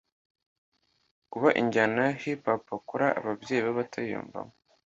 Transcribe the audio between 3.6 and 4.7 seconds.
be batayiyumvamo